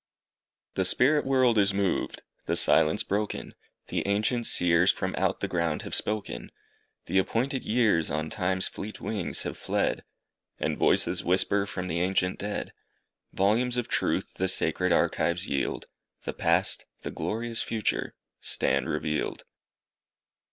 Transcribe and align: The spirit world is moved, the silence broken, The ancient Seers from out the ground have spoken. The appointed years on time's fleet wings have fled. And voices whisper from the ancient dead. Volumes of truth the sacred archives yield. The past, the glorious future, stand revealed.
The 0.73 0.83
spirit 0.83 1.27
world 1.27 1.59
is 1.59 1.75
moved, 1.75 2.23
the 2.47 2.55
silence 2.55 3.03
broken, 3.03 3.53
The 3.89 4.07
ancient 4.07 4.47
Seers 4.47 4.91
from 4.91 5.13
out 5.15 5.41
the 5.41 5.47
ground 5.47 5.83
have 5.83 5.93
spoken. 5.93 6.49
The 7.05 7.19
appointed 7.19 7.63
years 7.63 8.09
on 8.09 8.31
time's 8.31 8.67
fleet 8.67 8.99
wings 8.99 9.43
have 9.43 9.57
fled. 9.59 10.03
And 10.57 10.75
voices 10.75 11.23
whisper 11.23 11.67
from 11.67 11.87
the 11.87 12.01
ancient 12.01 12.39
dead. 12.39 12.73
Volumes 13.31 13.77
of 13.77 13.87
truth 13.89 14.33
the 14.37 14.47
sacred 14.47 14.91
archives 14.91 15.47
yield. 15.47 15.85
The 16.23 16.33
past, 16.33 16.85
the 17.03 17.11
glorious 17.11 17.61
future, 17.61 18.15
stand 18.39 18.89
revealed. 18.89 19.43